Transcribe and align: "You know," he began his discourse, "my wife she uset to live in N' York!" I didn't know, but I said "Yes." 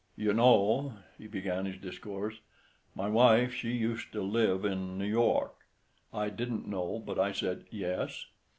"You 0.15 0.33
know," 0.33 0.93
he 1.19 1.27
began 1.27 1.65
his 1.65 1.77
discourse, 1.79 2.39
"my 2.95 3.07
wife 3.07 3.53
she 3.53 3.77
uset 3.83 4.09
to 4.13 4.23
live 4.23 4.65
in 4.65 4.99
N' 4.99 5.07
York!" 5.07 5.53
I 6.11 6.29
didn't 6.31 6.67
know, 6.67 6.97
but 6.97 7.19
I 7.19 7.31
said 7.31 7.65
"Yes." 7.69 8.25